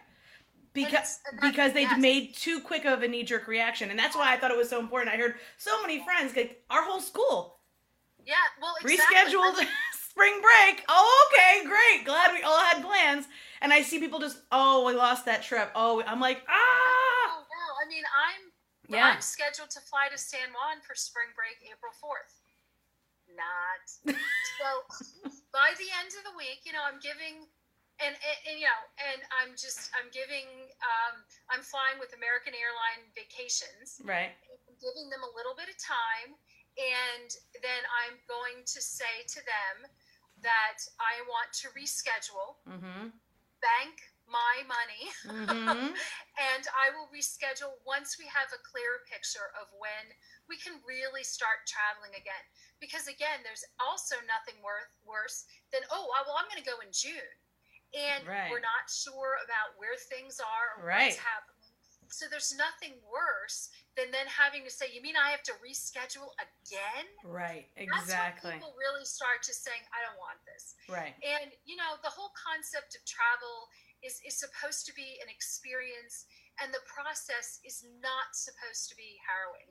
because 0.74 0.92
it's- 0.92 1.20
and 1.30 1.38
that- 1.42 1.50
because 1.50 1.72
they 1.72 1.82
yes. 1.82 1.98
made 1.98 2.34
too 2.34 2.60
quick 2.60 2.84
of 2.84 3.02
a 3.02 3.08
knee 3.08 3.22
jerk 3.22 3.48
reaction. 3.48 3.90
And 3.90 3.98
that's 3.98 4.14
why 4.14 4.32
I 4.32 4.36
thought 4.36 4.50
it 4.50 4.56
was 4.56 4.68
so 4.68 4.78
important. 4.80 5.14
I 5.14 5.18
heard 5.18 5.36
so 5.56 5.80
many 5.80 6.04
friends, 6.04 6.36
like 6.36 6.62
our 6.68 6.82
whole 6.82 7.00
school 7.00 7.60
Yeah, 8.24 8.34
well, 8.60 8.74
exactly. 8.82 9.16
rescheduled 9.16 9.66
spring 10.10 10.40
break. 10.42 10.84
Oh, 10.88 11.30
okay, 11.32 11.64
great. 11.66 12.04
Glad 12.04 12.32
we 12.34 12.42
all 12.42 12.60
had 12.60 12.84
plans. 12.84 13.26
And 13.62 13.72
I 13.72 13.80
see 13.82 13.98
people 13.98 14.18
just, 14.20 14.38
oh, 14.52 14.84
we 14.86 14.92
lost 14.92 15.24
that 15.24 15.42
trip. 15.42 15.70
Oh, 15.74 16.02
I'm 16.06 16.20
like, 16.20 16.42
ah, 16.48 16.52
Oh, 16.54 17.40
no, 17.40 17.84
I 17.84 17.88
mean, 17.88 18.04
I'm 18.04 18.47
yeah, 18.88 19.12
I'm 19.12 19.20
scheduled 19.20 19.68
to 19.76 19.80
fly 19.84 20.08
to 20.08 20.16
San 20.16 20.48
Juan 20.56 20.80
for 20.80 20.96
spring 20.96 21.28
break 21.36 21.60
April 21.60 21.92
4th. 21.92 22.40
Not. 23.36 23.84
so 24.58 24.68
by 25.52 25.76
the 25.76 25.88
end 26.00 26.16
of 26.16 26.24
the 26.24 26.34
week, 26.34 26.64
you 26.64 26.72
know, 26.72 26.80
I'm 26.80 26.96
giving, 26.98 27.44
and, 28.00 28.16
and, 28.16 28.38
and, 28.48 28.56
you 28.56 28.64
know, 28.64 28.82
and 28.96 29.20
I'm 29.28 29.52
just, 29.52 29.92
I'm 29.92 30.08
giving, 30.08 30.48
um, 30.80 31.20
I'm 31.52 31.60
flying 31.60 32.00
with 32.00 32.16
American 32.16 32.56
Airline 32.56 33.04
Vacations. 33.12 34.00
right, 34.02 34.32
I'm 34.48 34.78
giving 34.80 35.12
them 35.12 35.20
a 35.20 35.32
little 35.36 35.52
bit 35.52 35.68
of 35.68 35.76
time, 35.76 36.32
and 36.80 37.28
then 37.60 37.82
I'm 37.92 38.16
going 38.24 38.64
to 38.64 38.80
say 38.80 39.28
to 39.36 39.40
them 39.44 39.76
that 40.40 40.80
I 40.96 41.20
want 41.28 41.52
to 41.60 41.68
reschedule, 41.76 42.56
mm-hmm, 42.64 43.12
bank 43.60 43.96
my 44.30 44.62
money 44.68 45.04
mm-hmm, 45.24 45.92
and 46.52 46.64
I 46.76 46.92
will 46.94 47.08
reschedule 47.10 47.80
once 47.88 48.16
we 48.20 48.28
have 48.28 48.52
a 48.52 48.60
clearer 48.62 49.00
picture 49.08 49.50
of 49.58 49.68
when 49.80 50.12
we 50.48 50.56
can 50.60 50.78
really 50.86 51.24
start 51.24 51.64
traveling 51.66 52.14
again. 52.14 52.44
Because 52.80 53.08
again, 53.08 53.42
there's 53.42 53.64
also 53.80 54.16
nothing 54.28 54.60
worth, 54.62 54.92
worse 55.02 55.44
than, 55.72 55.82
oh, 55.90 56.06
well, 56.12 56.36
I'm 56.38 56.46
going 56.52 56.62
to 56.62 56.68
go 56.68 56.78
in 56.84 56.92
June. 56.92 57.34
and 57.96 58.26
Right. 58.28 58.50
we're 58.52 58.60
not 58.60 58.84
sure 58.92 59.40
about 59.44 59.72
where 59.80 59.96
things 59.96 60.40
are 60.40 60.76
or 60.76 60.86
Right. 60.86 61.08
what's 61.08 61.16
happening. 61.24 61.72
So 62.10 62.28
there's 62.28 62.52
nothing 62.56 63.00
worse 63.04 63.68
than 63.96 64.10
then 64.10 64.26
having 64.28 64.64
to 64.64 64.70
say, 64.70 64.88
"You 64.92 65.02
mean 65.02 65.16
I 65.16 65.30
have 65.30 65.42
to 65.44 65.52
reschedule 65.64 66.32
again?" 66.40 67.06
Right. 67.24 67.68
That's 67.76 68.02
Exactly. 68.08 68.50
when 68.50 68.60
people 68.60 68.74
really 68.78 69.04
start 69.04 69.42
to 69.44 69.54
saying, 69.54 69.82
"I 69.92 70.02
don't 70.04 70.16
want 70.18 70.40
this." 70.44 70.74
Right. 70.88 71.14
And 71.22 71.52
you 71.64 71.76
know, 71.76 71.96
the 72.02 72.10
whole 72.10 72.30
concept 72.30 72.94
of 72.96 73.04
travel 73.04 73.68
is 74.04 74.20
is 74.26 74.38
supposed 74.38 74.86
to 74.86 74.92
be 74.94 75.18
an 75.22 75.28
experience, 75.28 76.26
and 76.62 76.72
the 76.72 76.80
process 76.86 77.60
is 77.64 77.84
not 78.02 78.34
supposed 78.34 78.88
to 78.90 78.96
be 78.96 79.16
harrowing. 79.26 79.68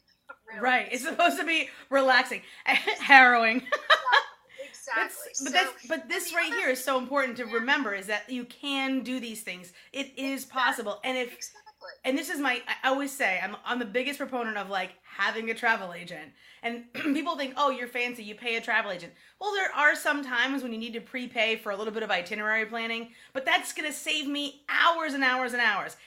really. 0.47 0.59
Right. 0.61 0.87
It's 0.91 1.03
supposed 1.03 1.37
to 1.39 1.45
be 1.45 1.69
relaxing, 1.89 2.41
harrowing. 2.65 3.57
exactly. 3.57 3.71
That's, 4.95 5.15
but 5.25 5.35
So, 5.35 5.49
that's 5.51 5.87
but 5.87 6.09
this 6.09 6.33
right 6.33 6.47
other- 6.47 6.55
here 6.57 6.69
is 6.69 6.83
so 6.83 6.97
important 6.97 7.37
to 7.37 7.45
Yeah. 7.47 7.53
remember 7.53 7.93
is 7.93 8.07
that 8.07 8.29
you 8.29 8.45
can 8.45 9.01
do 9.01 9.19
these 9.19 9.41
things. 9.43 9.73
It 9.93 10.17
is 10.17 10.45
possible. 10.45 10.99
And 11.03 11.17
if 11.17 11.33
exactly. 11.33 11.91
and 12.05 12.17
this 12.17 12.29
is 12.29 12.39
my 12.39 12.61
I 12.83 12.87
always 12.89 13.11
say 13.11 13.39
I'm 13.43 13.55
I'm 13.65 13.79
the 13.79 13.85
biggest 13.85 14.17
proponent 14.19 14.57
of 14.57 14.69
like 14.69 14.91
having 15.17 15.49
a 15.49 15.53
travel 15.53 15.93
agent. 15.93 16.31
And 16.63 16.91
people 16.93 17.35
think, 17.37 17.53
"Oh, 17.57 17.69
you're 17.69 17.87
fancy, 17.87 18.23
you 18.23 18.35
pay 18.35 18.55
a 18.55 18.61
travel 18.61 18.91
agent." 18.91 19.13
Well, 19.39 19.53
there 19.53 19.73
are 19.73 19.95
some 19.95 20.23
times 20.23 20.63
when 20.63 20.71
you 20.71 20.77
need 20.77 20.93
to 20.93 21.01
prepay 21.01 21.57
for 21.57 21.71
a 21.71 21.75
little 21.75 21.93
bit 21.93 22.03
of 22.03 22.11
itinerary 22.11 22.65
planning, 22.65 23.09
but 23.33 23.45
that's 23.45 23.73
going 23.73 23.87
to 23.89 23.95
save 23.95 24.27
me 24.27 24.61
hours 24.69 25.13
and 25.13 25.23
hours 25.23 25.53
and 25.53 25.61
hours. 25.61 25.97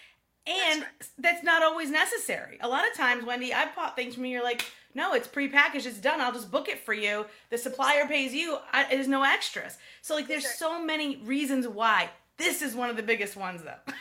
And 0.46 0.82
That's 0.82 1.10
that's 1.18 1.44
not 1.44 1.62
always 1.62 1.90
necessary. 1.90 2.58
A 2.60 2.68
lot 2.68 2.88
of 2.88 2.96
times, 2.96 3.24
Wendy, 3.24 3.52
I've 3.52 3.74
bought 3.76 3.94
things 3.94 4.14
from 4.14 4.24
you. 4.24 4.32
You're 4.32 4.42
like, 4.44 4.64
no, 4.94 5.12
it's 5.14 5.28
prepackaged. 5.28 5.86
It's 5.86 5.98
done. 5.98 6.20
I'll 6.20 6.32
just 6.32 6.50
book 6.50 6.68
it 6.68 6.78
for 6.78 6.94
you. 6.94 7.26
The 7.50 7.58
supplier 7.58 8.06
pays 8.06 8.32
you. 8.32 8.58
I, 8.72 8.86
there's 8.90 9.06
no 9.06 9.22
extras. 9.22 9.76
So 10.02 10.14
like, 10.14 10.28
there's 10.28 10.48
so 10.48 10.82
many 10.82 11.16
reasons 11.18 11.68
why. 11.68 12.10
This 12.38 12.62
is 12.62 12.74
one 12.74 12.88
of 12.88 12.96
the 12.96 13.02
biggest 13.02 13.36
ones, 13.36 13.62
though. 13.62 13.92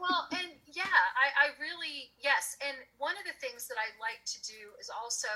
Well, 0.00 0.24
and 0.32 0.56
yeah, 0.64 0.88
I, 1.18 1.28
I 1.36 1.46
really 1.60 2.08
yes. 2.16 2.56
And 2.64 2.76
one 2.96 3.14
of 3.20 3.24
the 3.28 3.36
things 3.36 3.68
that 3.68 3.76
I 3.76 3.92
like 4.00 4.24
to 4.32 4.38
do 4.40 4.72
is 4.80 4.88
also 4.88 5.28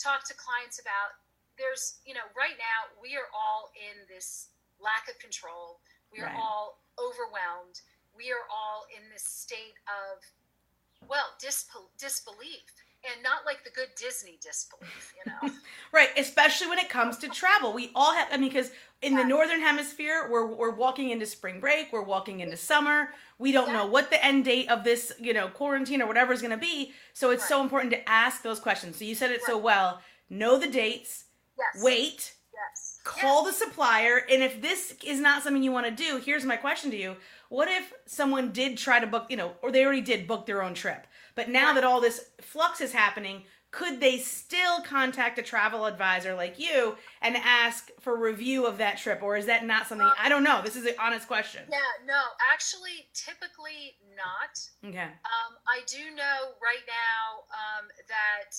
talk 0.00 0.24
to 0.28 0.34
clients 0.34 0.80
about. 0.80 1.20
There's, 1.60 2.00
you 2.02 2.14
know, 2.18 2.26
right 2.34 2.56
now 2.58 2.90
we 2.98 3.14
are 3.14 3.30
all 3.30 3.70
in 3.78 4.08
this 4.10 4.50
lack 4.82 5.06
of 5.06 5.18
control. 5.22 5.78
We 6.10 6.18
are 6.18 6.26
Right. 6.26 6.34
all 6.40 6.82
overwhelmed. 6.98 7.78
We 8.16 8.32
are 8.32 8.46
all 8.50 8.86
in 8.90 9.06
this 9.10 9.22
state 9.22 9.78
of, 9.86 10.18
well, 11.06 11.34
disbel- 11.38 11.90
disbelief, 11.98 12.66
and 13.12 13.22
not 13.22 13.44
like 13.46 13.64
the 13.64 13.70
good 13.70 13.88
Disney 13.96 14.38
disbelief, 14.42 15.14
you 15.16 15.32
know. 15.32 15.54
Right, 15.92 16.08
especially 16.16 16.66
when 16.66 16.78
it 16.80 16.88
comes 16.88 17.18
to 17.18 17.28
travel. 17.28 17.72
We 17.72 17.92
all 17.94 18.12
have, 18.14 18.26
I 18.32 18.36
mean, 18.36 18.48
because 18.48 18.72
in 19.00 19.14
the 19.14 19.22
northern 19.22 19.60
hemisphere, 19.60 20.28
we're, 20.28 20.44
we're 20.46 20.74
walking 20.74 21.10
into 21.10 21.24
spring 21.24 21.60
break, 21.60 21.92
we're 21.92 22.02
walking 22.02 22.40
into 22.40 22.56
summer. 22.56 23.10
We 23.38 23.52
don't 23.52 23.72
know 23.72 23.86
what 23.86 24.10
the 24.10 24.24
end 24.24 24.44
date 24.44 24.68
of 24.70 24.82
this, 24.82 25.12
you 25.20 25.32
know, 25.32 25.46
quarantine 25.46 26.02
or 26.02 26.06
whatever 26.08 26.32
is 26.32 26.40
going 26.40 26.50
to 26.50 26.56
be. 26.56 26.92
So 27.12 27.30
it's 27.30 27.46
so 27.46 27.62
important 27.62 27.92
to 27.92 28.08
ask 28.08 28.42
those 28.42 28.58
questions. 28.58 28.96
So 28.96 29.04
you 29.04 29.14
said 29.14 29.30
it 29.30 29.42
so 29.44 29.56
well. 29.56 30.00
Know 30.28 30.58
the 30.58 30.66
dates, 30.66 31.24
Yes. 31.56 31.84
wait, 31.84 32.34
Yes. 32.52 32.98
call 33.04 33.44
the 33.44 33.52
supplier, 33.52 34.24
and 34.30 34.42
if 34.42 34.60
this 34.60 34.96
is 35.04 35.20
not 35.20 35.44
something 35.44 35.62
you 35.62 35.70
want 35.70 35.86
to 35.86 35.92
do, 35.92 36.18
here's 36.18 36.44
my 36.44 36.56
question 36.56 36.90
to 36.90 36.96
you. 36.96 37.16
What 37.48 37.68
if 37.68 37.92
someone 38.06 38.52
did 38.52 38.76
try 38.76 39.00
to 39.00 39.06
book, 39.06 39.26
you 39.28 39.36
know, 39.36 39.52
or 39.62 39.70
they 39.70 39.84
already 39.84 40.00
did 40.00 40.26
book 40.26 40.46
their 40.46 40.62
own 40.62 40.74
trip, 40.74 41.06
but 41.34 41.48
now 41.48 41.72
that 41.74 41.84
all 41.84 42.00
this 42.00 42.30
flux 42.40 42.80
is 42.80 42.92
happening, 42.92 43.44
could 43.74 43.98
they 43.98 44.18
still 44.18 44.86
contact 44.86 45.36
a 45.38 45.42
travel 45.42 45.86
advisor 45.86 46.34
like 46.38 46.62
you 46.62 46.94
and 47.20 47.34
ask 47.36 47.90
for 47.98 48.14
review 48.14 48.66
of 48.70 48.78
that 48.78 48.98
trip, 48.98 49.18
or 49.18 49.36
is 49.36 49.46
that 49.46 49.66
not 49.66 49.88
something? 49.88 50.08
I 50.14 50.28
don't 50.28 50.46
know. 50.46 50.62
This 50.62 50.76
is 50.76 50.86
an 50.86 50.94
honest 50.94 51.26
question. 51.26 51.66
Yeah. 51.66 51.82
No. 52.06 52.22
Actually, 52.54 53.10
typically 53.14 53.98
not. 54.14 54.62
Okay. 54.86 55.10
Um, 55.26 55.58
I 55.66 55.82
do 55.90 56.14
know 56.14 56.54
right 56.62 56.86
now 56.86 57.50
um, 57.50 57.90
that, 58.06 58.54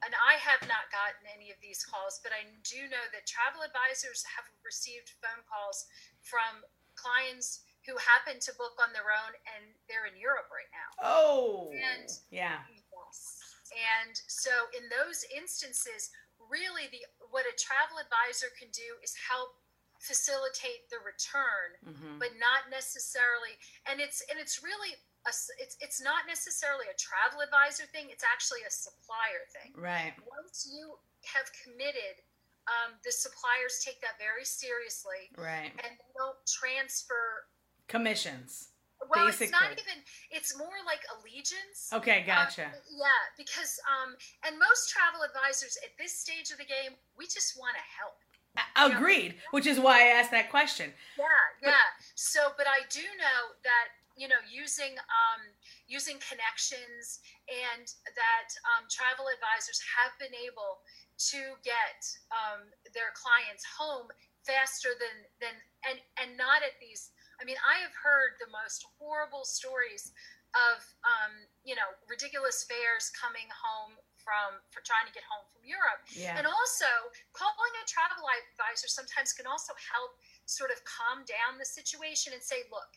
and 0.00 0.16
I 0.16 0.40
have 0.40 0.64
not 0.64 0.88
gotten 0.88 1.28
any 1.28 1.52
of 1.52 1.60
these 1.60 1.84
calls, 1.84 2.24
but 2.24 2.32
I 2.32 2.48
do 2.64 2.88
know 2.88 3.04
that 3.12 3.28
travel 3.28 3.60
advisors 3.60 4.24
have 4.32 4.48
received 4.64 5.12
phone 5.20 5.44
calls 5.44 5.84
from 6.24 6.64
clients 6.96 7.67
who 7.86 7.94
happen 8.00 8.40
to 8.40 8.50
book 8.58 8.76
on 8.82 8.92
their 8.92 9.10
own 9.12 9.32
and 9.54 9.62
they're 9.88 10.06
in 10.10 10.16
Europe 10.18 10.48
right 10.52 10.68
now. 10.74 10.90
Oh. 11.02 11.70
And- 11.72 12.10
yeah. 12.30 12.64
Yes. 12.70 13.38
And 13.72 14.12
so 14.26 14.50
in 14.76 14.84
those 14.88 15.24
instances, 15.32 16.10
really 16.50 16.88
the 16.94 17.02
what 17.34 17.44
a 17.44 17.54
travel 17.58 17.98
advisor 18.00 18.48
can 18.56 18.68
do 18.72 18.86
is 19.02 19.12
help 19.18 19.58
facilitate 19.98 20.86
the 20.94 20.96
return 21.02 21.74
hmm 21.82 22.16
but 22.22 22.30
not 22.38 22.70
necessarily 22.70 23.58
and 23.90 23.98
it's 23.98 24.22
and 24.30 24.38
it's 24.38 24.62
really 24.62 24.94
a, 25.26 25.32
it's 25.58 25.74
it's 25.82 25.98
not 25.98 26.22
necessarily 26.30 26.86
a 26.86 26.94
travel 26.94 27.42
advisor 27.42 27.82
thing 27.90 28.06
it's 28.06 28.22
actually 28.22 28.62
a 28.62 28.70
supplier 28.70 29.42
thing 29.50 29.74
Right. 29.74 30.14
once 30.30 30.70
you 30.70 30.94
have 31.34 31.50
committed 31.58 32.22
um, 32.70 32.94
the 33.02 33.10
suppliers 33.10 33.82
take 33.82 33.98
that 34.06 34.14
very 34.22 34.46
seriously 34.46 35.34
Right. 35.34 35.74
and 35.82 35.90
they 35.98 36.10
don't 36.14 36.38
transfer 36.46 37.50
Commissions. 37.88 38.68
well 39.08 39.26
it's 39.28 39.50
not 39.50 39.72
even 39.72 39.98
it's 40.30 40.52
more 40.58 40.78
like 40.84 41.00
allegiance 41.16 41.88
Okay. 41.92 42.22
Gotcha. 42.26 42.66
uh, 42.68 42.82
yeah 42.92 43.22
because 43.40 43.80
um 43.88 44.14
and 44.44 44.58
most 44.58 44.90
travel 44.92 45.22
advisors 45.24 45.78
at 45.86 45.96
this 45.96 46.12
stage 46.12 46.50
of 46.52 46.58
the 46.58 46.68
game 46.68 46.92
we 47.16 47.24
just 47.24 47.56
want 47.58 47.74
to 47.74 47.84
help 47.88 48.20
A- 48.58 48.90
Agreed. 48.92 49.36
Which 49.52 49.66
is 49.66 49.78
why 49.78 50.02
I 50.02 50.08
asked 50.18 50.32
that 50.32 50.50
question. 50.50 50.90
Yeah, 51.16 51.70
yeah. 51.70 51.88
So, 52.16 52.50
but 52.58 52.66
I 52.66 52.82
do 52.90 53.04
know 53.16 53.40
that 53.62 53.86
you 54.18 54.26
know 54.26 54.40
using 54.50 54.98
um, 54.98 55.42
using 55.86 56.18
connections 56.18 57.22
and 57.46 57.86
that 58.18 58.48
um, 58.74 58.90
travel 58.90 59.30
advisors 59.30 59.78
have 59.94 60.10
been 60.18 60.34
able 60.34 60.82
to 61.30 61.40
get 61.62 62.00
um, 62.34 62.66
their 62.96 63.14
clients 63.14 63.62
home 63.78 64.10
faster 64.42 64.90
than 64.98 65.16
than 65.38 65.54
and 65.86 65.98
and 66.18 66.34
not 66.36 66.66
at 66.66 66.74
these. 66.82 67.14
I 67.40 67.46
mean, 67.46 67.58
I 67.62 67.80
have 67.82 67.94
heard 67.94 68.36
the 68.42 68.50
most 68.50 68.84
horrible 68.98 69.46
stories 69.46 70.12
of 70.56 70.80
um, 71.04 71.44
you 71.64 71.76
know 71.76 71.88
ridiculous 72.08 72.64
fares 72.64 73.12
coming 73.12 73.46
home 73.52 74.00
from 74.16 74.60
for 74.68 74.84
trying 74.84 75.08
to 75.08 75.14
get 75.14 75.24
home 75.24 75.44
from 75.48 75.64
Europe. 75.64 76.04
Yeah. 76.12 76.36
And 76.36 76.44
also, 76.44 76.88
calling 77.32 77.74
a 77.80 77.84
travel 77.88 78.28
advisor 78.28 78.88
sometimes 78.88 79.32
can 79.32 79.48
also 79.48 79.72
help 79.78 80.20
sort 80.44 80.68
of 80.68 80.80
calm 80.84 81.24
down 81.24 81.56
the 81.56 81.68
situation 81.68 82.36
and 82.36 82.42
say, 82.44 82.64
look, 82.68 82.96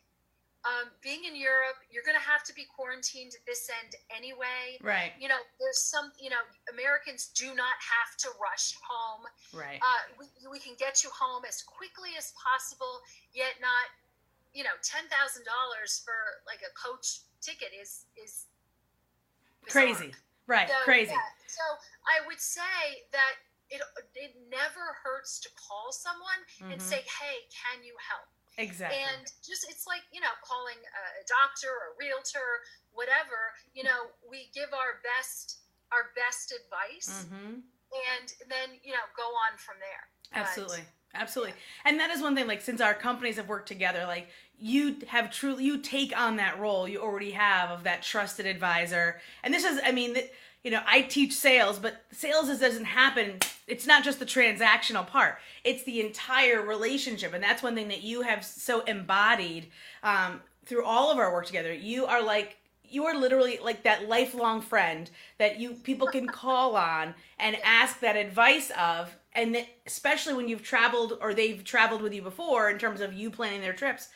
um, 0.62 0.94
being 1.02 1.26
in 1.26 1.34
Europe, 1.34 1.82
you're 1.90 2.06
going 2.06 2.18
to 2.18 2.22
have 2.22 2.46
to 2.46 2.54
be 2.54 2.70
quarantined 2.70 3.34
at 3.34 3.42
this 3.50 3.66
end 3.82 3.98
anyway. 4.14 4.78
Right. 4.78 5.10
You 5.18 5.26
know, 5.26 5.42
there's 5.58 5.82
some, 5.82 6.14
you 6.22 6.30
know, 6.30 6.44
Americans 6.70 7.34
do 7.34 7.58
not 7.58 7.78
have 7.82 8.14
to 8.22 8.30
rush 8.38 8.78
home. 8.78 9.26
Right. 9.50 9.82
Uh, 9.82 10.02
we, 10.22 10.30
we 10.46 10.60
can 10.62 10.78
get 10.78 11.02
you 11.02 11.10
home 11.10 11.50
as 11.50 11.66
quickly 11.66 12.14
as 12.14 12.34
possible, 12.38 13.02
yet 13.34 13.58
not, 13.58 13.90
you 14.54 14.64
know, 14.64 14.76
$10,000 14.84 15.08
for 16.04 16.14
like 16.46 16.60
a 16.62 16.72
coach 16.76 17.22
ticket 17.42 17.70
is, 17.74 18.06
is 18.22 18.46
bizarre. 19.64 19.84
Crazy. 19.84 20.12
Right. 20.48 20.68
So, 20.68 20.76
Crazy. 20.84 21.12
yeah. 21.12 21.32
So 21.48 21.64
I 22.08 22.26
would 22.28 22.40
say 22.40 23.08
that 23.12 23.36
it 23.72 23.80
it 24.16 24.36
never 24.52 25.00
hurts 25.00 25.40
to 25.40 25.50
call 25.56 25.94
someone 25.96 26.44
and 26.60 26.82
Mhm. 26.82 26.84
say, 26.84 27.02
"Hey, 27.04 27.48
can 27.48 27.84
you 27.84 27.96
help?" 27.98 28.28
Exactly. 28.58 29.00
And 29.00 29.24
just 29.42 29.64
it's 29.70 29.88
like 29.88 30.04
you 30.12 30.20
know 30.20 30.34
calling 30.44 30.76
a 30.76 31.24
doctor 31.24 31.72
or 31.72 31.94
a 31.94 31.96
realtor, 31.96 32.66
whatever. 32.92 33.56
You 33.74 33.84
know, 33.84 34.12
we 34.28 34.50
give 34.54 34.74
our 34.74 35.00
best 35.04 35.60
our 35.92 36.12
best 36.16 36.52
advice, 36.52 37.28
hmm 37.30 37.62
and 38.12 38.34
then 38.48 38.80
you 38.84 38.92
know 38.92 39.06
go 39.16 39.28
on 39.48 39.58
from 39.58 39.80
there. 39.80 40.10
But- 40.34 40.48
Absolutely. 41.14 41.54
And 41.86 42.00
that 42.00 42.10
is 42.12 42.22
one 42.22 42.36
thing, 42.36 42.48
like, 42.48 42.62
since 42.62 42.82
our 42.82 42.94
companies 42.94 43.36
have 43.36 43.50
worked 43.50 43.68
together, 43.68 44.06
like, 44.08 44.30
you 44.60 44.98
have 45.08 45.32
truly, 45.32 45.66
you 45.66 45.80
take 45.80 46.18
on 46.18 46.38
that 46.38 46.60
role 46.60 46.88
you 46.88 47.02
already 47.02 47.32
have 47.32 47.72
of 47.72 47.84
that 47.84 48.04
trusted 48.04 48.46
advisor. 48.46 49.20
And 49.44 49.54
this 49.54 49.64
is, 49.64 49.80
I 49.84 49.92
mean, 49.92 50.16
you 50.64 50.70
know, 50.70 50.82
I 50.86 51.02
teach 51.02 51.34
sales, 51.34 51.80
but 51.80 52.04
sales 52.12 52.48
is, 52.48 52.60
doesn't 52.60 52.86
happen. 52.86 53.40
It's 53.68 53.88
not 53.88 54.04
just 54.04 54.20
the 54.20 54.26
transactional 54.26 55.06
part, 55.06 55.40
it's 55.64 55.84
the 55.84 56.00
entire 56.02 56.62
relationship. 56.62 57.34
And 57.34 57.44
that's 57.44 57.64
one 57.64 57.76
thing 57.76 57.88
that 57.88 58.04
you 58.04 58.22
have 58.22 58.46
so 58.46 58.82
embodied 58.82 59.68
um, 60.04 60.42
through 60.66 60.86
all 60.86 61.12
of 61.12 61.18
our 61.18 61.34
work 61.34 61.48
together. 61.48 61.74
You 61.74 62.06
are 62.06 62.24
like, 62.24 62.58
you 62.88 63.06
are 63.06 63.18
literally 63.18 63.58
like 63.64 63.84
that 63.84 64.08
lifelong 64.08 64.62
friend 64.62 65.10
that 65.40 65.60
you 65.60 65.72
people 65.72 66.08
can 66.08 66.28
call 66.28 66.76
on 66.76 67.16
and 67.40 67.58
ask 67.64 68.00
that 68.02 68.16
advice 68.16 68.70
of 68.78 69.16
and 69.34 69.56
that, 69.56 69.68
especially 69.86 70.34
when 70.34 70.48
you've 70.48 70.64
traveled 70.64 71.18
or 71.22 71.34
they've 71.34 71.64
traveled 71.64 72.02
with 72.02 72.14
you 72.14 72.22
before 72.22 72.70
in 72.70 72.78
terms 72.78 73.02
of 73.02 73.14
you 73.14 73.30
planning 73.30 73.62
their 73.62 73.74
trips 73.74 74.10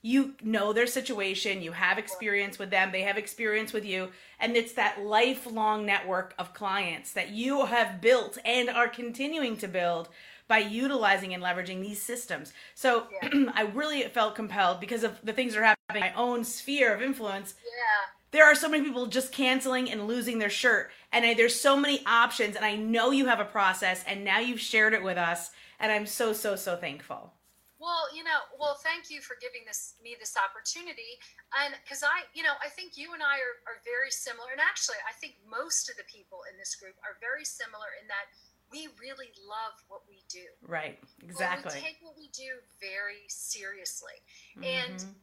you 0.00 0.34
know 0.42 0.72
their 0.72 0.86
situation 0.86 1.60
you 1.60 1.72
have 1.72 1.98
experience 1.98 2.56
with 2.56 2.70
them 2.70 2.92
they 2.92 3.02
have 3.02 3.18
experience 3.18 3.72
with 3.72 3.84
you 3.84 4.08
and 4.38 4.56
it's 4.56 4.74
that 4.74 5.02
lifelong 5.02 5.84
network 5.84 6.34
of 6.38 6.54
clients 6.54 7.12
that 7.12 7.30
you 7.30 7.66
have 7.66 8.00
built 8.00 8.38
and 8.44 8.68
are 8.68 8.88
continuing 8.88 9.56
to 9.56 9.66
build 9.66 10.08
by 10.48 10.58
utilizing 10.58 11.34
and 11.34 11.42
leveraging 11.42 11.82
these 11.82 12.00
systems. 12.02 12.52
So 12.74 13.06
Yeah. 13.22 13.50
I 13.54 13.62
really 13.74 14.02
felt 14.04 14.34
compelled 14.34 14.80
because 14.80 15.04
of 15.04 15.18
the 15.22 15.34
things 15.34 15.52
that 15.52 15.60
are 15.60 15.64
happening 15.64 15.96
in 15.96 16.00
my 16.00 16.12
own 16.14 16.42
sphere 16.42 16.94
of 16.94 17.02
influence. 17.02 17.54
Yeah. 17.64 18.17
There 18.30 18.44
are 18.44 18.54
so 18.54 18.68
many 18.68 18.84
people 18.84 19.06
just 19.06 19.32
canceling 19.32 19.90
and 19.90 20.06
losing 20.06 20.38
their 20.38 20.50
shirt, 20.50 20.90
and 21.12 21.24
I, 21.24 21.34
there's 21.34 21.58
so 21.58 21.76
many 21.76 22.04
options. 22.04 22.56
And 22.56 22.64
I 22.64 22.76
know 22.76 23.10
you 23.10 23.26
have 23.26 23.40
a 23.40 23.44
process, 23.44 24.04
and 24.06 24.24
now 24.24 24.38
you've 24.38 24.60
shared 24.60 24.92
it 24.92 25.02
with 25.02 25.16
us, 25.16 25.50
and 25.80 25.90
I'm 25.90 26.06
so 26.06 26.32
so 26.32 26.54
so 26.54 26.76
thankful. 26.76 27.32
Well, 27.80 28.10
you 28.14 28.24
know, 28.24 28.42
well, 28.58 28.74
thank 28.82 29.08
you 29.08 29.22
for 29.22 29.36
giving 29.40 29.62
this 29.64 29.94
me 30.02 30.16
this 30.18 30.36
opportunity, 30.36 31.16
and 31.64 31.74
because 31.82 32.02
I, 32.02 32.26
you 32.34 32.42
know, 32.42 32.52
I 32.62 32.68
think 32.68 32.98
you 32.98 33.14
and 33.14 33.22
I 33.22 33.38
are, 33.40 33.56
are 33.64 33.80
very 33.86 34.10
similar, 34.10 34.50
and 34.52 34.60
actually, 34.60 35.00
I 35.08 35.14
think 35.14 35.36
most 35.48 35.88
of 35.88 35.96
the 35.96 36.04
people 36.04 36.42
in 36.52 36.58
this 36.58 36.74
group 36.74 36.96
are 37.00 37.16
very 37.22 37.46
similar 37.46 37.96
in 38.02 38.08
that 38.08 38.28
we 38.70 38.92
really 39.00 39.32
love 39.48 39.80
what 39.88 40.02
we 40.10 40.20
do. 40.28 40.44
Right, 40.66 40.98
Well, 41.00 41.08
we 41.24 41.32
exactly. 41.32 41.80
take 41.80 41.96
what 42.02 42.18
we 42.18 42.28
do 42.36 42.60
very 42.76 43.24
seriously, 43.28 44.20
and 44.60 45.00
Mhm. 45.00 45.14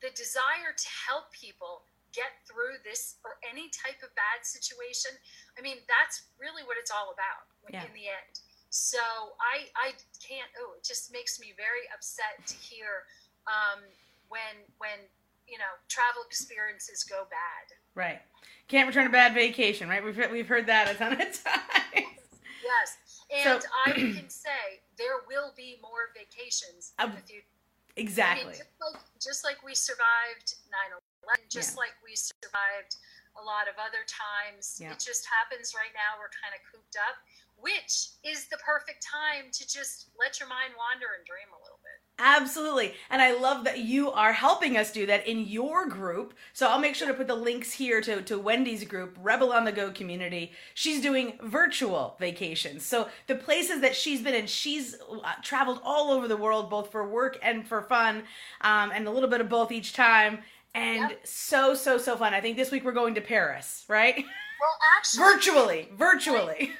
the 0.00 0.10
desire 0.10 0.74
to 0.74 0.88
help 1.06 1.30
people 1.30 1.84
get 2.18 2.34
through 2.50 2.82
this 2.82 3.22
or 3.22 3.38
any 3.46 3.70
type 3.70 4.02
of 4.02 4.10
bad 4.18 4.42
situation. 4.42 5.14
I 5.54 5.62
mean, 5.62 5.78
that's 5.86 6.26
really 6.42 6.66
what 6.66 6.74
it's 6.82 6.90
all 6.90 7.14
about 7.14 7.46
Yeah. 7.70 7.86
in 7.86 7.94
the 7.94 8.10
end. 8.10 8.34
So 8.70 8.98
I 9.38 9.70
I 9.78 9.94
can't. 10.18 10.50
Oh, 10.58 10.74
it 10.76 10.82
just 10.82 11.12
makes 11.14 11.38
me 11.38 11.54
very 11.56 11.86
upset 11.94 12.42
to 12.50 12.54
hear 12.58 13.06
um, 13.46 13.80
when 14.28 14.66
when 14.82 14.98
you 15.46 15.56
know 15.62 15.72
travel 15.88 16.22
experiences 16.26 17.04
go 17.06 17.24
bad. 17.30 17.66
right. 17.94 18.20
Can't 18.68 18.86
return 18.86 19.06
a 19.06 19.10
bad 19.10 19.32
vacation, 19.32 19.88
right? 19.88 20.04
We've 20.04 20.14
heard, 20.14 20.30
we've 20.30 20.46
heard 20.46 20.66
that 20.66 20.90
a 20.90 20.94
ton 20.94 21.12
of 21.14 21.18
times. 21.24 22.20
Yes, 22.60 22.88
and 23.32 23.62
So- 23.62 23.68
I 23.86 23.92
can 23.92 24.28
say 24.28 24.82
there 24.98 25.24
will 25.26 25.54
be 25.56 25.78
more 25.80 26.12
vacations 26.12 26.92
in 27.00 27.10
the 27.16 27.22
future. 27.24 27.46
Exactly. 27.96 28.42
I 28.44 28.46
mean, 28.52 28.54
just 28.58 28.68
like 28.84 29.00
just 29.18 29.44
like 29.44 29.62
we 29.64 29.74
survived 29.74 30.54
9/11, 30.68 31.00
just 31.48 31.74
Yeah. 31.74 31.84
like 31.84 31.94
we 32.04 32.16
survived 32.16 32.96
a 33.40 33.44
lot 33.44 33.68
of 33.68 33.74
other 33.78 34.04
times. 34.08 34.78
Yeah. 34.80 34.92
It 34.92 34.98
just 34.98 35.26
happens 35.26 35.74
right 35.74 35.94
now. 35.94 36.18
We're 36.18 36.32
kind 36.42 36.54
of 36.54 36.60
cooped 36.72 36.96
up, 36.96 37.16
which 37.56 38.18
is 38.24 38.48
the 38.48 38.58
perfect 38.58 39.04
time 39.06 39.50
to 39.52 39.66
just 39.66 40.10
let 40.18 40.40
your 40.40 40.48
mind 40.48 40.74
wander 40.76 41.06
and 41.16 41.24
dream 41.24 41.46
a 41.54 41.62
little 41.62 41.78
bit. 41.82 42.02
Absolutely. 42.20 42.94
And 43.10 43.22
I 43.22 43.34
love 43.38 43.62
that 43.62 43.78
you 43.78 44.10
are 44.10 44.32
helping 44.32 44.76
us 44.76 44.90
do 44.90 45.06
that 45.06 45.24
in 45.28 45.46
your 45.46 45.86
group. 45.88 46.34
So 46.52 46.66
I'll 46.68 46.80
make 46.80 46.96
sure 46.96 47.06
to 47.06 47.14
put 47.14 47.28
the 47.28 47.36
links 47.36 47.72
here 47.72 48.00
to, 48.00 48.22
to 48.22 48.38
Wendy's 48.38 48.82
group, 48.82 49.16
Rebel 49.22 49.52
on 49.52 49.64
the 49.64 49.70
Go 49.70 49.92
community. 49.92 50.50
She's 50.74 51.00
doing 51.00 51.38
virtual 51.40 52.16
vacations. 52.18 52.84
So 52.84 53.08
the 53.28 53.36
places 53.36 53.80
that 53.82 53.94
she's 53.94 54.20
been 54.20 54.34
in, 54.34 54.46
she's 54.48 54.96
uh, 54.96 55.32
traveled 55.42 55.80
all 55.84 56.10
over 56.10 56.26
the 56.26 56.36
world, 56.36 56.70
both 56.70 56.90
for 56.90 57.06
work 57.06 57.38
and 57.40 57.64
for 57.68 57.82
fun, 57.82 58.24
um, 58.62 58.90
and 58.92 59.06
a 59.06 59.12
little 59.12 59.30
bit 59.30 59.40
of 59.40 59.48
both 59.48 59.70
each 59.70 59.92
time. 59.92 60.40
And 60.74 61.10
Yep. 61.10 61.26
so, 61.26 61.74
so, 61.74 61.98
so 61.98 62.16
fun. 62.16 62.34
I 62.34 62.40
think 62.40 62.56
this 62.56 62.70
week 62.70 62.84
we're 62.84 62.92
going 62.92 63.14
to 63.14 63.20
Paris, 63.20 63.84
right? 63.88 64.24
Well, 64.60 64.76
actually, 64.98 65.22
virtually, 65.22 65.88
virtually. 65.96 66.72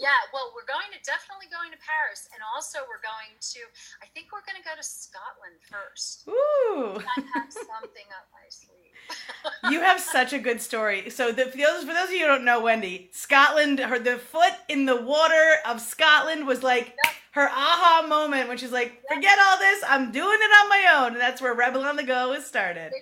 yeah. 0.00 0.14
Well, 0.32 0.52
we're 0.54 0.64
going 0.64 0.86
to 0.92 0.98
definitely 1.04 1.46
going 1.50 1.72
to 1.72 1.78
Paris, 1.84 2.28
and 2.32 2.40
also 2.54 2.78
we're 2.88 3.02
going 3.02 3.34
to. 3.40 3.58
I 4.00 4.06
think 4.14 4.28
we're 4.32 4.46
going 4.46 4.62
to 4.62 4.68
go 4.68 4.76
to 4.76 4.82
Scotland 4.84 5.56
first. 5.68 6.22
Ooh. 6.28 7.02
I 7.02 7.22
have 7.34 7.52
something 7.52 8.06
up 8.14 8.28
my 8.30 8.46
sleeve. 8.48 9.72
you 9.72 9.80
have 9.80 9.98
such 10.00 10.32
a 10.34 10.38
good 10.38 10.60
story. 10.60 11.10
So 11.10 11.32
the, 11.32 11.46
for 11.46 11.56
those 11.56 11.80
for 11.82 11.92
those 11.94 12.10
of 12.10 12.12
you 12.14 12.20
who 12.20 12.26
don't 12.28 12.44
know 12.44 12.60
Wendy, 12.60 13.10
Scotland, 13.12 13.80
her 13.80 13.98
the 13.98 14.18
foot 14.18 14.52
in 14.68 14.86
the 14.86 14.94
water 15.02 15.54
of 15.66 15.80
Scotland 15.80 16.46
was 16.46 16.62
like 16.62 16.94
Yep. 17.04 17.14
her 17.32 17.48
aha 17.50 18.06
moment 18.08 18.46
when 18.46 18.56
she's 18.56 18.70
like, 18.70 19.02
forget 19.12 19.36
all 19.48 19.58
this, 19.58 19.82
I'm 19.88 20.12
doing 20.12 20.38
it 20.40 20.50
on 20.62 20.68
my 20.68 20.94
own, 20.98 21.12
and 21.14 21.20
that's 21.20 21.42
where 21.42 21.54
Rebel 21.54 21.82
on 21.82 21.96
the 21.96 22.04
Go 22.04 22.28
was 22.30 22.46
started. 22.46 22.92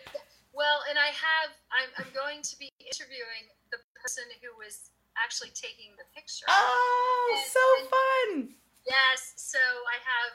Well, 0.55 0.87
and 0.87 0.95
I 0.95 1.11
have, 1.11 1.51
I'm, 1.75 1.91
I'm 1.99 2.11
going 2.15 2.41
to 2.47 2.55
be 2.55 2.71
interviewing 2.79 3.51
the 3.75 3.83
person 3.99 4.23
who 4.39 4.55
was 4.55 4.95
actually 5.19 5.51
taking 5.51 5.99
the 5.99 6.07
picture. 6.15 6.47
Oh, 6.47 7.27
so 7.51 7.67
fun! 7.91 8.55
Yes, 8.87 9.35
so 9.35 9.59
I 9.59 9.99
have, 9.99 10.33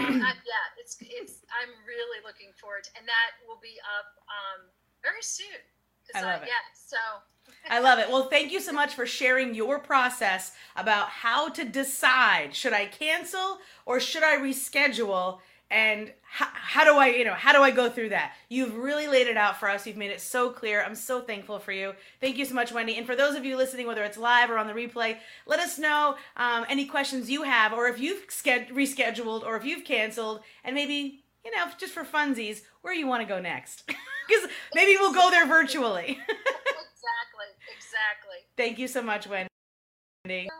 um, 0.00 0.22
I, 0.24 0.32
yeah, 0.40 0.66
it's, 0.80 0.96
it's, 1.00 1.44
I'm 1.52 1.68
really 1.84 2.24
looking 2.24 2.56
forward, 2.56 2.88
to, 2.88 2.90
and 2.96 3.04
that 3.04 3.36
will 3.44 3.60
be 3.60 3.76
up 3.84 4.16
um, 4.24 4.72
very 5.04 5.20
soon. 5.20 5.60
I 6.14 6.22
love 6.22 6.42
it. 6.42 6.48
Yeah, 6.48 6.64
so 6.72 6.96
I 7.68 7.80
love 7.80 7.98
it. 7.98 8.08
Well, 8.08 8.28
thank 8.28 8.52
you 8.52 8.60
so 8.60 8.72
much 8.72 8.94
for 8.94 9.04
sharing 9.04 9.54
your 9.54 9.78
process 9.78 10.52
about 10.76 11.08
how 11.08 11.50
to 11.50 11.64
decide 11.64 12.54
should 12.54 12.72
I 12.72 12.86
cancel 12.86 13.58
or 13.84 14.00
should 14.00 14.22
I 14.22 14.36
reschedule 14.38 15.40
and 15.70 16.12
how, 16.22 16.48
how 16.52 16.84
do 16.84 16.98
I, 16.98 17.08
you 17.08 17.24
know, 17.24 17.34
how 17.34 17.52
do 17.52 17.62
I 17.62 17.70
go 17.70 17.90
through 17.90 18.10
that? 18.10 18.34
You've 18.48 18.76
really 18.76 19.06
laid 19.06 19.26
it 19.26 19.36
out 19.36 19.58
for 19.58 19.68
us. 19.68 19.86
You've 19.86 19.96
made 19.96 20.10
it 20.10 20.20
so 20.20 20.50
clear. 20.50 20.82
I'm 20.82 20.94
so 20.94 21.20
thankful 21.20 21.58
for 21.58 21.72
you. 21.72 21.92
Thank 22.20 22.36
you 22.38 22.44
so 22.44 22.54
much, 22.54 22.72
Wendy. 22.72 22.96
And 22.96 23.06
for 23.06 23.16
those 23.16 23.34
of 23.36 23.44
you 23.44 23.56
listening, 23.56 23.86
whether 23.86 24.02
it's 24.02 24.16
live 24.16 24.50
or 24.50 24.58
on 24.58 24.66
the 24.66 24.72
replay, 24.72 25.18
let 25.46 25.60
us 25.60 25.78
know 25.78 26.16
um, 26.36 26.64
any 26.68 26.86
questions 26.86 27.30
you 27.30 27.42
have, 27.42 27.72
or 27.72 27.86
if 27.88 28.00
you've 28.00 28.26
sched- 28.28 28.70
rescheduled, 28.70 29.44
or 29.44 29.56
if 29.56 29.64
you've 29.64 29.84
canceled, 29.84 30.40
and 30.64 30.74
maybe 30.74 31.22
you 31.44 31.56
know, 31.56 31.66
just 31.78 31.94
for 31.94 32.04
funsies, 32.04 32.62
where 32.82 32.92
you 32.92 33.06
want 33.06 33.22
to 33.22 33.28
go 33.28 33.40
next. 33.40 33.84
Because 34.28 34.50
maybe 34.74 34.94
we'll 35.00 35.14
go 35.14 35.30
there 35.30 35.46
virtually. 35.46 36.04
exactly, 36.28 37.48
exactly. 37.74 38.36
Thank 38.58 38.78
you 38.78 38.86
so 38.86 39.00
much, 39.00 39.26
Wendy. 39.26 40.50